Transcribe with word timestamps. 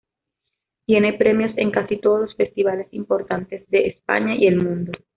Tiene 0.87 1.13
premios 1.13 1.55
en 1.57 1.69
casi 1.69 1.97
todos 1.97 2.21
los 2.21 2.35
festivales 2.35 2.87
importantes 2.89 3.69
de 3.69 3.85
España 3.89 4.33
y 4.35 4.47
el 4.47 4.55
mundo. 4.65 4.91